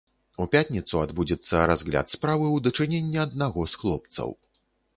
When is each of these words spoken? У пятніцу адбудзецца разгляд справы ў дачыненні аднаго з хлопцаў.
У 0.45 0.45
пятніцу 0.53 1.01
адбудзецца 1.01 1.61
разгляд 1.73 2.07
справы 2.15 2.45
ў 2.55 2.65
дачыненні 2.69 3.23
аднаго 3.27 3.69
з 3.75 3.83
хлопцаў. 3.83 4.37